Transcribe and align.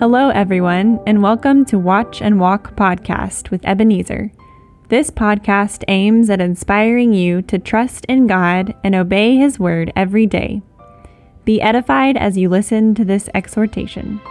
Hello, 0.00 0.30
everyone, 0.30 0.98
and 1.06 1.22
welcome 1.22 1.62
to 1.66 1.78
Watch 1.78 2.22
and 2.22 2.40
Walk 2.40 2.74
podcast 2.74 3.50
with 3.50 3.62
Ebenezer. 3.66 4.32
This 4.88 5.10
podcast 5.10 5.84
aims 5.88 6.30
at 6.30 6.40
inspiring 6.40 7.12
you 7.12 7.42
to 7.42 7.58
trust 7.58 8.06
in 8.06 8.26
God 8.26 8.74
and 8.82 8.94
obey 8.94 9.36
His 9.36 9.58
word 9.58 9.92
every 9.94 10.24
day. 10.24 10.62
Be 11.44 11.60
edified 11.60 12.16
as 12.16 12.38
you 12.38 12.48
listen 12.48 12.94
to 12.94 13.04
this 13.04 13.28
exhortation. 13.34 14.22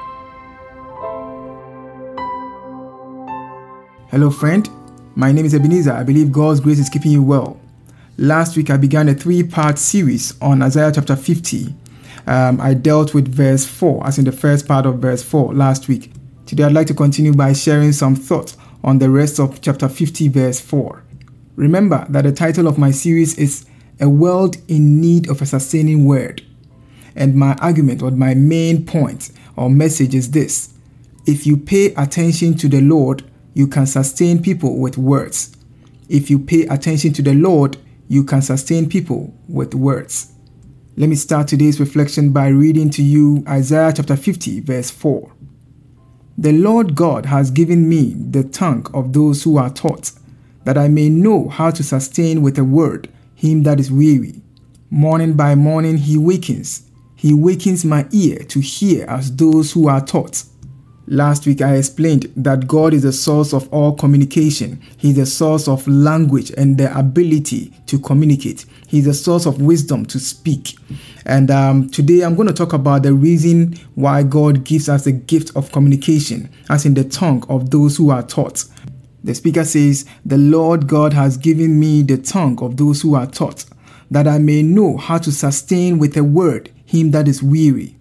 Hello, 4.09 4.31
friend. 4.31 4.67
My 5.13 5.31
name 5.31 5.45
is 5.45 5.53
Ebenezer. 5.53 5.93
I 5.93 6.01
believe 6.01 6.31
God's 6.31 6.61
grace 6.61 6.79
is 6.79 6.89
keeping 6.89 7.11
you 7.11 7.21
well. 7.21 7.59
Last 8.17 8.57
week, 8.57 8.71
I 8.71 8.77
began 8.77 9.07
a 9.07 9.13
three 9.13 9.43
part 9.43 9.77
series 9.77 10.33
on 10.41 10.63
Isaiah 10.63 10.91
chapter 10.91 11.15
50 11.15 11.75
um, 12.29 12.61
I 12.61 12.75
dealt 12.75 13.15
with 13.15 13.27
verse 13.27 13.65
4, 13.65 14.05
as 14.05 14.19
in 14.19 14.25
the 14.25 14.31
first 14.31 14.67
part 14.67 14.85
of 14.85 14.99
verse 14.99 15.23
4 15.23 15.51
last 15.51 15.87
week. 15.87 16.11
Today, 16.45 16.63
I'd 16.63 16.73
like 16.73 16.85
to 16.87 16.93
continue 16.93 17.33
by 17.33 17.53
sharing 17.53 17.91
some 17.91 18.15
thoughts 18.15 18.55
on 18.83 18.99
the 18.99 19.09
rest 19.09 19.39
of 19.39 19.61
chapter 19.61 19.89
50, 19.89 20.27
verse 20.27 20.59
4. 20.59 21.03
Remember 21.55 22.05
that 22.07 22.21
the 22.21 22.31
title 22.31 22.67
of 22.67 22.77
my 22.77 22.91
series 22.91 23.35
is 23.39 23.65
A 23.99 24.07
World 24.07 24.57
in 24.67 25.01
Need 25.01 25.27
of 25.27 25.41
a 25.41 25.45
Sustaining 25.47 26.05
Word. 26.05 26.43
And 27.15 27.33
my 27.33 27.55
argument 27.55 28.03
or 28.03 28.11
my 28.11 28.35
main 28.35 28.85
point 28.85 29.31
or 29.55 29.67
message 29.67 30.13
is 30.13 30.29
this 30.29 30.71
If 31.25 31.47
you 31.47 31.57
pay 31.57 31.95
attention 31.95 32.55
to 32.57 32.69
the 32.69 32.81
Lord, 32.81 33.23
you 33.55 33.65
can 33.65 33.87
sustain 33.87 34.39
people 34.39 34.77
with 34.77 34.99
words. 34.99 35.57
If 36.07 36.29
you 36.29 36.37
pay 36.37 36.67
attention 36.67 37.11
to 37.13 37.23
the 37.23 37.33
Lord, 37.33 37.77
you 38.07 38.23
can 38.23 38.43
sustain 38.43 38.87
people 38.87 39.33
with 39.47 39.73
words. 39.73 40.31
Let 40.99 41.07
me 41.07 41.15
start 41.15 41.47
today's 41.47 41.79
reflection 41.79 42.33
by 42.33 42.49
reading 42.49 42.89
to 42.89 43.01
you 43.01 43.41
Isaiah 43.47 43.93
chapter 43.95 44.17
50, 44.17 44.59
verse 44.59 44.91
4. 44.91 45.31
The 46.37 46.51
Lord 46.51 46.93
God 46.93 47.27
has 47.27 47.51
given 47.51 47.87
me 47.87 48.15
the 48.15 48.43
tongue 48.43 48.85
of 48.93 49.13
those 49.13 49.43
who 49.43 49.57
are 49.57 49.69
taught, 49.69 50.11
that 50.65 50.77
I 50.77 50.89
may 50.89 51.07
know 51.07 51.47
how 51.47 51.71
to 51.71 51.83
sustain 51.83 52.41
with 52.41 52.57
a 52.57 52.65
word 52.65 53.07
him 53.33 53.63
that 53.63 53.79
is 53.79 53.89
weary. 53.89 54.41
Morning 54.89 55.35
by 55.37 55.55
morning 55.55 55.99
he 55.99 56.17
wakens, 56.17 56.89
he 57.15 57.33
wakens 57.33 57.85
my 57.85 58.05
ear 58.11 58.39
to 58.49 58.59
hear 58.59 59.05
as 59.05 59.33
those 59.33 59.71
who 59.71 59.87
are 59.87 60.05
taught. 60.05 60.43
Last 61.11 61.47
week, 61.47 61.63
I 61.63 61.75
explained 61.77 62.31
that 62.35 62.67
God 62.67 62.93
is 62.93 63.01
the 63.01 63.11
source 63.11 63.51
of 63.51 63.67
all 63.73 63.95
communication. 63.95 64.79
He's 64.95 65.15
the 65.15 65.25
source 65.25 65.67
of 65.67 65.87
language 65.87 66.51
and 66.55 66.77
the 66.77 66.95
ability 66.95 67.73
to 67.87 67.97
communicate. 67.97 68.67
He's 68.87 69.05
the 69.05 69.15
source 69.15 69.47
of 69.47 69.59
wisdom 69.59 70.05
to 70.05 70.19
speak. 70.19 70.77
And 71.25 71.49
um, 71.49 71.89
today, 71.89 72.21
I'm 72.21 72.35
going 72.35 72.47
to 72.47 72.53
talk 72.53 72.73
about 72.73 73.01
the 73.01 73.15
reason 73.15 73.73
why 73.95 74.21
God 74.21 74.63
gives 74.63 74.87
us 74.87 75.05
the 75.05 75.11
gift 75.11 75.51
of 75.55 75.71
communication, 75.71 76.47
as 76.69 76.85
in 76.85 76.93
the 76.93 77.05
tongue 77.05 77.43
of 77.49 77.71
those 77.71 77.97
who 77.97 78.11
are 78.11 78.21
taught. 78.21 78.65
The 79.23 79.33
speaker 79.33 79.65
says, 79.65 80.05
The 80.27 80.37
Lord 80.37 80.85
God 80.85 81.13
has 81.13 81.37
given 81.37 81.79
me 81.79 82.03
the 82.03 82.19
tongue 82.19 82.61
of 82.61 82.77
those 82.77 83.01
who 83.01 83.15
are 83.15 83.25
taught, 83.25 83.65
that 84.11 84.27
I 84.27 84.37
may 84.37 84.61
know 84.61 84.97
how 84.97 85.17
to 85.17 85.31
sustain 85.31 85.97
with 85.97 86.15
a 86.17 86.23
word 86.23 86.71
him 86.85 87.09
that 87.11 87.27
is 87.27 87.41
weary. 87.41 87.95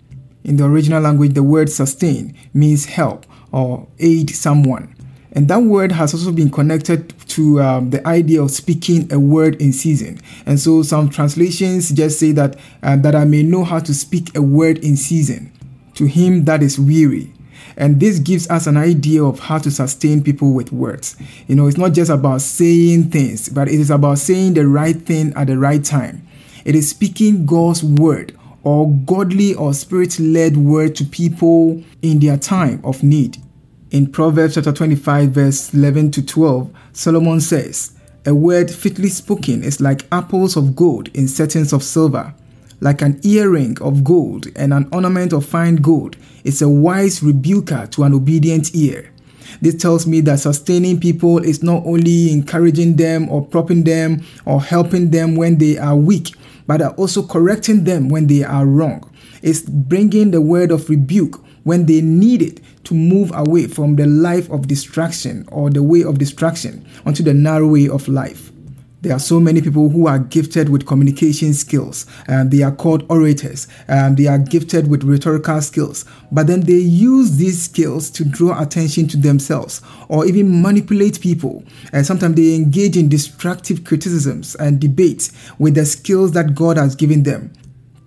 In 0.49 0.57
the 0.57 0.65
original 0.65 1.03
language, 1.03 1.35
the 1.35 1.43
word 1.43 1.69
sustain 1.69 2.35
means 2.55 2.87
help 2.87 3.27
or 3.53 3.87
aid 3.99 4.31
someone. 4.31 4.95
And 5.33 5.47
that 5.49 5.59
word 5.59 5.93
has 5.93 6.15
also 6.15 6.33
been 6.33 6.51
connected 6.51 7.13
to 7.29 7.61
um, 7.61 7.91
the 7.91 8.05
idea 8.09 8.43
of 8.43 8.51
speaking 8.51 9.13
a 9.13 9.21
word 9.21 9.61
in 9.61 9.75
season. 9.75 10.19
And 10.47 10.59
so 10.59 10.83
some 10.83 11.11
translations 11.11 11.91
just 11.91 12.19
say 12.19 12.33
that, 12.33 12.57
uh, 12.83 12.97
that 12.97 13.15
I 13.15 13.27
may 13.27 13.43
know 13.43 13.63
how 13.63 13.79
to 13.81 13.93
speak 13.93 14.35
a 14.35 14.41
word 14.41 14.79
in 14.79 14.97
season 14.97 15.53
to 15.97 16.07
him 16.07 16.47
that 16.47 16.63
is 16.63 16.79
weary. 16.79 17.31
And 17.77 18.01
this 18.01 18.19
gives 18.19 18.49
us 18.49 18.67
an 18.67 18.79
idea 18.79 19.23
of 19.23 19.41
how 19.41 19.59
to 19.59 19.71
sustain 19.71 20.25
people 20.25 20.55
with 20.55 20.73
words. 20.73 21.15
You 21.47 21.57
know, 21.57 21.67
it's 21.67 21.77
not 21.77 21.93
just 21.93 22.11
about 22.11 22.41
saying 22.41 23.11
things, 23.11 23.51
but 23.51 23.69
it 23.69 23.79
is 23.79 23.91
about 23.91 24.17
saying 24.17 24.55
the 24.55 24.67
right 24.67 24.97
thing 24.97 25.35
at 25.37 25.49
the 25.49 25.59
right 25.59 25.85
time. 25.85 26.27
It 26.65 26.75
is 26.75 26.89
speaking 26.89 27.45
God's 27.45 27.85
word 27.85 28.38
or 28.69 28.91
godly 29.07 29.55
or 29.55 29.73
spirit 29.73 30.21
led 30.21 30.55
word 30.55 30.95
to 30.95 31.03
people 31.03 31.83
in 32.03 32.19
their 32.19 32.37
time 32.37 32.79
of 32.85 33.03
need. 33.03 33.39
In 33.93 34.13
Proverbs 34.13 34.57
chapter 34.57 34.73
25, 34.73 35.31
verse 35.31 35.73
11 35.73 36.11
to 36.11 36.23
12, 36.23 36.71
Solomon 36.93 37.41
says, 37.41 37.99
A 38.27 38.35
word 38.35 38.71
fitly 38.71 39.09
spoken 39.09 39.65
is 39.65 39.81
like 39.81 40.07
apples 40.13 40.55
of 40.55 40.77
gold 40.77 41.09
in 41.15 41.29
settings 41.29 41.73
of 41.73 41.83
silver, 41.83 42.35
like 42.83 43.01
an 43.01 43.19
earring 43.25 43.81
of 43.81 44.05
gold 44.05 44.49
and 44.55 44.75
an 44.75 44.87
ornament 44.93 45.33
of 45.33 45.47
fine 45.47 45.77
gold. 45.77 46.19
It's 46.45 46.61
a 46.61 46.69
wise 46.69 47.23
rebuker 47.23 47.87
to 47.93 48.03
an 48.03 48.13
obedient 48.13 48.75
ear. 48.75 49.11
This 49.63 49.77
tells 49.77 50.07
me 50.07 50.21
that 50.21 50.41
sustaining 50.41 51.01
people 51.01 51.39
is 51.39 51.63
not 51.63 51.87
only 51.87 52.31
encouraging 52.31 52.97
them 52.97 53.31
or 53.31 53.47
propping 53.47 53.85
them 53.85 54.27
or 54.45 54.61
helping 54.61 55.11
them 55.11 55.37
when 55.37 55.57
they 55.57 55.79
are 55.79 55.97
weak, 55.97 56.35
but 56.69 56.81
are 56.81 56.93
also 56.93 57.27
correcting 57.27 57.83
them 57.83 58.09
when 58.09 58.29
they 58.29 58.45
are 58.45 58.65
wrong. 58.65 59.11
It's 59.43 59.63
bringing 59.63 60.31
the 60.31 60.41
word 60.41 60.71
of 60.71 60.89
rebuke 60.89 61.43
when 61.65 61.87
they 61.87 62.01
need 62.01 62.43
it 62.43 62.61
to 62.85 62.95
move 62.95 63.33
away 63.35 63.67
from 63.67 63.97
the 63.97 64.07
life 64.07 64.49
of 64.51 64.69
distraction 64.69 65.49
or 65.51 65.71
the 65.71 65.83
way 65.83 66.05
of 66.05 66.19
distraction 66.19 66.87
onto 67.05 67.25
the 67.25 67.35
narrow 67.35 67.67
way 67.67 67.89
of 67.89 68.07
life. 68.07 68.53
There 69.01 69.15
are 69.15 69.21
so 69.21 69.39
many 69.39 69.61
people 69.63 69.91
who 69.91 70.09
are 70.09 70.19
gifted 70.19 70.69
with 70.69 70.85
communication 70.87 71.55
skills. 71.55 72.05
and 72.27 72.51
they 72.51 72.63
are 72.63 72.73
called 72.75 73.05
orators. 73.09 73.69
and 73.87 74.17
they 74.17 74.27
are 74.27 74.39
gifted 74.39 74.89
with 74.89 75.05
rhetorical 75.05 75.61
skills. 75.61 76.05
But 76.33 76.49
then 76.49 76.63
they 76.63 76.79
use 76.79 77.37
these 77.37 77.63
skills 77.63 78.11
to 78.11 78.25
draw 78.25 78.61
attention 78.61 79.07
to 79.09 79.17
themselves 79.17 79.83
or 80.09 80.27
even 80.27 80.61
manipulate 80.63 81.21
people. 81.21 81.63
And 81.93 82.05
sometimes 82.05 82.35
they 82.35 82.55
engage 82.55 82.97
in 82.97 83.09
destructive 83.09 83.85
criticisms 83.85 84.57
and 84.57 84.81
debates 84.81 85.31
with 85.59 85.75
the 85.75 85.87
skills 85.87 86.33
that 86.33 86.55
God 86.55 86.77
has 86.77 86.97
given 86.97 87.23
them. 87.23 87.53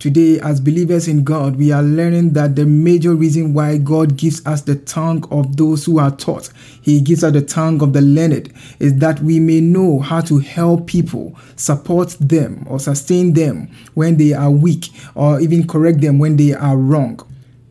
Today, 0.01 0.39
as 0.39 0.59
believers 0.59 1.07
in 1.07 1.23
God, 1.23 1.57
we 1.57 1.71
are 1.71 1.83
learning 1.83 2.31
that 2.31 2.55
the 2.55 2.65
major 2.65 3.13
reason 3.13 3.53
why 3.53 3.77
God 3.77 4.17
gives 4.17 4.43
us 4.47 4.61
the 4.61 4.75
tongue 4.75 5.23
of 5.29 5.57
those 5.57 5.85
who 5.85 5.99
are 5.99 6.09
taught, 6.09 6.49
He 6.81 7.01
gives 7.01 7.23
us 7.23 7.33
the 7.33 7.43
tongue 7.43 7.83
of 7.83 7.93
the 7.93 8.01
learned, 8.01 8.51
is 8.79 8.95
that 8.97 9.19
we 9.19 9.39
may 9.39 9.61
know 9.61 9.99
how 9.99 10.21
to 10.21 10.39
help 10.39 10.87
people, 10.87 11.35
support 11.55 12.17
them, 12.19 12.65
or 12.67 12.79
sustain 12.79 13.33
them 13.33 13.69
when 13.93 14.17
they 14.17 14.33
are 14.33 14.49
weak, 14.49 14.89
or 15.13 15.39
even 15.39 15.67
correct 15.67 16.01
them 16.01 16.17
when 16.17 16.35
they 16.35 16.55
are 16.55 16.77
wrong. 16.77 17.19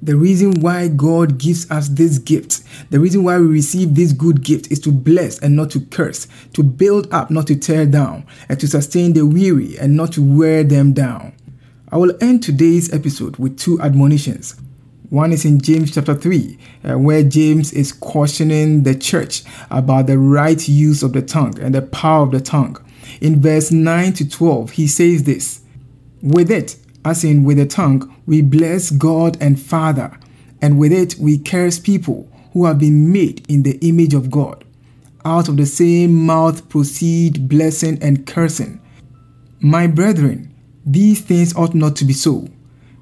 The 0.01 0.15
reason 0.15 0.61
why 0.61 0.87
God 0.87 1.37
gives 1.37 1.69
us 1.69 1.89
this 1.89 2.21
gift, 2.21 2.63
the 2.91 3.01
reason 3.01 3.25
why 3.25 3.39
we 3.39 3.47
receive 3.47 3.97
this 3.97 4.13
good 4.13 4.45
gift 4.45 4.71
is 4.71 4.79
to 4.83 4.93
bless 4.93 5.41
and 5.41 5.57
not 5.57 5.71
to 5.71 5.81
curse, 5.81 6.29
to 6.53 6.63
build 6.63 7.13
up, 7.13 7.33
not 7.33 7.49
to 7.49 7.57
tear 7.57 7.87
down, 7.87 8.25
and 8.49 8.61
to 8.61 8.69
sustain 8.69 9.15
the 9.15 9.27
weary 9.27 9.77
and 9.79 9.97
not 9.97 10.13
to 10.13 10.23
wear 10.23 10.63
them 10.63 10.93
down. 10.93 11.33
I 11.93 11.97
will 11.97 12.17
end 12.21 12.45
today's 12.45 12.93
episode 12.93 13.37
with 13.37 13.59
two 13.59 13.81
admonitions. 13.81 14.55
One 15.09 15.33
is 15.33 15.45
in 15.45 15.61
James 15.61 15.93
chapter 15.93 16.15
3, 16.15 16.59
uh, 16.85 16.99
where 16.99 17.25
James 17.25 17.73
is 17.73 17.91
cautioning 17.91 18.85
the 18.85 18.95
church 18.95 19.43
about 19.73 20.07
the 20.07 20.17
right 20.17 20.69
use 20.69 21.03
of 21.03 21.15
the 21.15 21.23
tongue 21.23 21.59
and 21.59 21.75
the 21.75 21.83
power 21.83 22.23
of 22.23 22.31
the 22.31 22.41
tongue. 22.41 22.77
In 23.21 23.41
verse 23.43 23.73
9 23.73 24.13
to 24.13 24.29
12, 24.29 24.71
he 24.71 24.87
says 24.87 25.25
this 25.25 25.63
With 26.23 26.49
it, 26.49 26.77
as 27.05 27.25
in 27.25 27.43
with 27.43 27.57
the 27.57 27.67
tongue, 27.67 28.15
we 28.25 28.41
bless 28.41 28.93
God 28.93 29.37
and 29.41 29.61
Father, 29.61 30.17
and 30.63 30.79
with 30.79 30.93
it 30.93 31.17
we 31.17 31.39
curse 31.39 31.81
people 31.81 32.31
who 32.53 32.67
have 32.67 32.79
been 32.79 33.13
made 33.13 33.45
in 33.49 33.65
the 33.65 33.79
image 33.85 34.15
of 34.15 34.31
God. 34.31 34.65
Out 35.25 35.49
of 35.49 35.57
the 35.57 35.67
same 35.67 36.15
mouth 36.15 36.69
proceed 36.69 37.49
blessing 37.49 37.99
and 38.01 38.29
cursing. 38.29 38.81
My 39.59 39.89
brethren, 39.89 40.50
these 40.85 41.21
things 41.21 41.55
ought 41.55 41.75
not 41.75 41.97
to 41.97 42.05
be 42.05 42.13
so. 42.13 42.49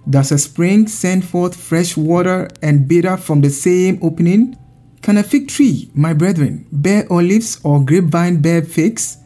Does 0.08 0.32
a 0.32 0.38
spring 0.38 0.88
send 0.88 1.24
forth 1.24 1.54
fresh 1.54 1.96
water 1.96 2.48
and 2.62 2.88
bitter 2.88 3.16
from 3.16 3.40
the 3.40 3.50
same 3.50 3.98
opening? 4.02 4.56
Can 5.02 5.18
a 5.18 5.22
fig 5.22 5.48
tree, 5.48 5.90
my 5.94 6.12
brethren, 6.12 6.66
bear 6.72 7.06
olives 7.10 7.60
or 7.62 7.84
grapevine 7.84 8.40
bear 8.40 8.62
figs? 8.62 9.18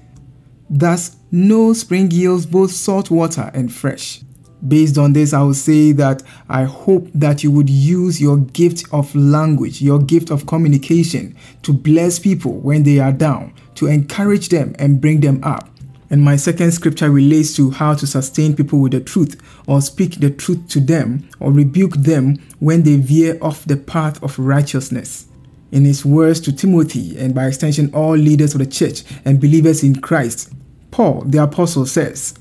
Thus, 0.69 1.17
no 1.31 1.73
spring 1.73 2.11
yields 2.11 2.47
both 2.47 2.73
salt 2.73 3.11
water 3.11 3.51
and 3.55 3.73
fresh. 3.73 4.23
Based 4.67 4.97
on 4.97 5.13
this, 5.13 5.33
I 5.33 5.43
will 5.43 5.55
say 5.55 5.93
that 5.93 6.23
I 6.49 6.65
hope 6.65 7.09
that 7.15 7.43
you 7.43 7.51
would 7.51 7.69
use 7.69 8.21
your 8.21 8.37
gift 8.37 8.85
of 8.93 9.13
language, 9.15 9.83
your 9.83 9.99
gift 9.99 10.31
of 10.31 10.47
communication 10.47 11.37
to 11.63 11.73
bless 11.73 12.19
people 12.19 12.59
when 12.59 12.85
they 12.85 13.01
are 13.01 13.13
down, 13.13 13.55
to 13.77 13.87
encourage 13.89 14.51
them 14.51 14.77
and 14.79 15.01
bring 15.01 15.21
them 15.21 15.41
up. 15.43 15.69
And 16.13 16.21
my 16.21 16.37
second 16.37 16.73
scripture 16.73 17.11
relates 17.11 17.57
to 17.57 17.71
how 17.71 17.95
to 17.95 18.07
sustain 18.07 18.55
people 18.55 18.79
with 18.79 18.93
the 18.93 19.01
truth 19.01 19.41
or 19.67 19.81
speak 19.81 20.21
the 20.21 20.31
truth 20.31 20.69
to 20.69 20.79
them 20.79 21.27
or 21.41 21.51
rebuke 21.51 21.95
them 21.95 22.37
when 22.59 22.83
they 22.83 22.97
veer 22.97 23.39
off 23.41 23.65
the 23.65 23.79
path 23.79 24.23
of 24.23 24.39
righteousness. 24.39 25.27
In 25.71 25.87
his 25.87 26.05
words 26.05 26.39
to 26.41 26.53
Timothy 26.53 27.19
and 27.19 27.35
by 27.35 27.47
extension 27.47 27.91
all 27.95 28.15
leaders 28.15 28.53
of 28.53 28.59
the 28.59 28.67
church 28.67 29.05
and 29.25 29.41
believers 29.41 29.83
in 29.83 30.03
Christ, 30.03 30.53
Paul 30.91 31.23
the 31.23 31.43
apostle 31.43 31.87
says, 31.87 32.35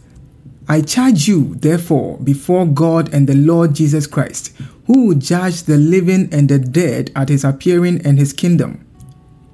I 0.68 0.82
charge 0.82 1.30
you, 1.30 1.56
therefore, 1.56 2.18
before 2.18 2.66
God 2.66 3.14
and 3.14 3.26
the 3.26 3.36
Lord 3.36 3.74
Jesus 3.74 4.06
Christ, 4.06 4.54
who 4.86 5.08
will 5.08 5.18
judge 5.18 5.64
the 5.64 5.78
living 5.78 6.28
and 6.34 6.50
the 6.50 6.60
dead 6.60 7.10
at 7.16 7.30
his 7.30 7.46
appearing 7.46 8.06
and 8.06 8.20
his 8.20 8.34
kingdom. 8.34 8.86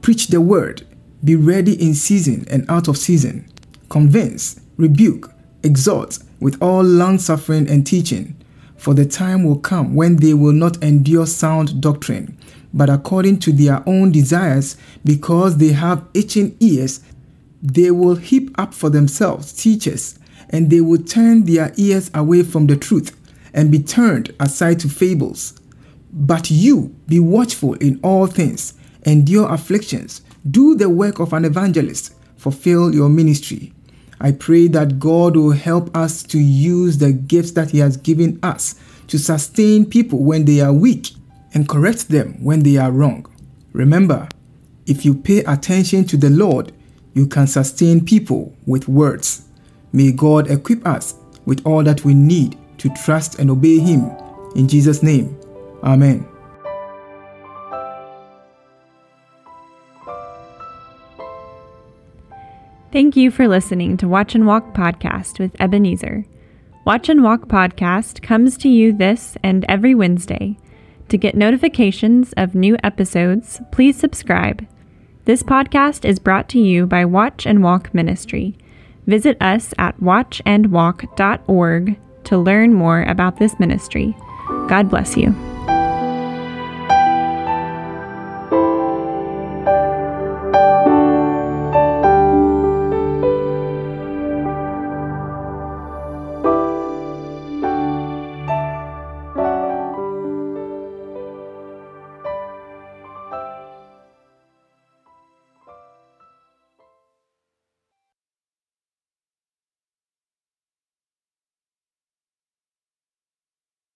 Preach 0.02 0.28
the 0.28 0.42
word, 0.42 0.88
be 1.24 1.36
ready 1.36 1.80
in 1.80 1.94
season 1.94 2.48
and 2.50 2.66
out 2.68 2.88
of 2.88 2.98
season. 2.98 3.48
Convince, 3.90 4.60
rebuke, 4.76 5.32
exhort 5.64 6.20
with 6.40 6.62
all 6.62 6.84
long 6.84 7.18
suffering 7.18 7.70
and 7.70 7.86
teaching. 7.86 8.36
For 8.76 8.94
the 8.94 9.06
time 9.06 9.44
will 9.44 9.60
come 9.60 9.96
when 9.96 10.18
they 10.18 10.34
will 10.34 10.54
not 10.54 10.82
endure 10.84 11.26
sound 11.26 11.82
doctrine, 11.82 12.38
but 12.74 12.90
according 12.90 13.40
to 13.40 13.52
their 13.52 13.82
own 13.88 14.12
desires, 14.12 14.78
because 15.04 15.58
they 15.58 15.72
have 15.72 16.06
itching 16.14 16.56
ears, 16.60 17.02
they 17.62 17.92
will 17.92 18.16
heap 18.16 18.54
up 18.60 18.74
for 18.74 18.90
themselves 18.90 19.52
teachers, 19.52 20.20
and 20.50 20.70
they 20.70 20.82
will 20.82 21.02
turn 21.02 21.46
their 21.46 21.74
ears 21.78 22.12
away 22.14 22.44
from 22.44 22.68
the 22.68 22.78
truth 22.78 23.18
and 23.54 23.72
be 23.72 23.80
turned 23.80 24.34
aside 24.40 24.80
to 24.82 24.90
fables. 24.90 25.60
But 26.12 26.52
you 26.52 26.96
be 27.08 27.20
watchful 27.20 27.74
in 27.76 28.00
all 28.04 28.28
things, 28.28 28.74
endure 29.06 29.52
afflictions, 29.52 30.22
do 30.50 30.76
the 30.76 30.90
work 30.90 31.20
of 31.20 31.34
an 31.34 31.46
evangelist, 31.46 32.14
fulfill 32.38 32.94
your 32.94 33.10
ministry. 33.10 33.74
I 34.20 34.32
pray 34.32 34.68
that 34.70 35.00
God 35.00 35.36
will 35.36 35.52
help 35.52 35.96
us 35.96 36.24
to 36.24 36.40
use 36.40 36.98
the 36.98 37.12
gifts 37.14 37.52
that 37.52 37.72
He 37.72 37.80
has 37.80 37.98
given 37.98 38.40
us 38.42 38.76
to 39.08 39.18
sustain 39.18 39.86
people 39.86 40.24
when 40.24 40.46
they 40.46 40.60
are 40.62 40.74
weak 40.74 41.12
and 41.54 41.70
correct 41.70 42.10
them 42.10 42.44
when 42.44 42.64
they 42.64 42.78
are 42.78 42.92
wrong. 42.92 43.26
Remember, 43.74 44.28
if 44.86 45.06
you 45.06 45.14
pay 45.14 45.40
attention 45.40 46.06
to 46.06 46.18
the 46.18 46.30
Lord, 46.30 46.72
you 47.14 47.28
can 47.28 47.48
sustain 47.48 48.06
people 48.06 48.56
with 48.66 48.88
words. 48.88 49.48
May 49.92 50.12
God 50.12 50.50
equip 50.50 50.86
us 50.86 51.16
with 51.46 51.66
all 51.66 51.84
that 51.84 52.04
we 52.04 52.14
need 52.14 52.58
to 52.80 52.90
trust 52.90 53.40
and 53.40 53.50
obey 53.50 53.80
Him. 53.80 54.12
In 54.56 54.68
Jesus' 54.68 55.04
name, 55.04 55.38
Amen. 55.84 56.28
Thank 62.92 63.16
you 63.18 63.32
for 63.32 63.50
listening 63.50 63.98
to 63.98 64.08
Watch 64.08 64.34
and 64.34 64.48
Walk 64.48 64.74
Podcast 64.74 65.40
with 65.40 65.60
Ebenezer. 65.60 66.26
Watch 66.86 67.10
and 67.10 67.22
Walk 67.22 67.50
Podcast 67.50 68.22
comes 68.22 68.58
to 68.60 68.70
you 68.70 68.94
this 68.94 69.36
and 69.44 69.66
every 69.68 69.94
Wednesday. 69.94 70.58
To 71.10 71.18
get 71.18 71.36
notifications 71.36 72.32
of 72.38 72.56
new 72.56 72.78
episodes, 72.86 73.60
please 73.74 73.98
subscribe. 73.98 74.66
This 75.26 75.44
podcast 75.44 76.06
is 76.06 76.18
brought 76.18 76.48
to 76.50 76.60
you 76.60 76.86
by 76.86 77.04
Watch 77.04 77.46
and 77.46 77.62
Walk 77.62 77.94
Ministry. 77.94 78.58
Visit 79.06 79.36
us 79.42 79.74
at 79.78 80.00
watchandwalk.org 80.00 82.00
to 82.24 82.38
learn 82.38 82.74
more 82.74 83.04
about 83.04 83.38
this 83.38 83.60
ministry. 83.60 84.16
God 84.70 84.90
bless 84.90 85.18
you. 85.18 85.57